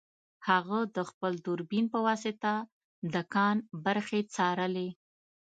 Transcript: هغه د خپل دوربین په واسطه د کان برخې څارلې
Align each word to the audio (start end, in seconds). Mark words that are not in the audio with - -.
هغه 0.49 0.79
د 0.95 0.97
خپل 1.09 1.31
دوربین 1.45 1.85
په 1.93 1.99
واسطه 2.07 2.53
د 3.13 3.15
کان 3.33 3.57
برخې 3.85 4.19
څارلې 4.35 4.89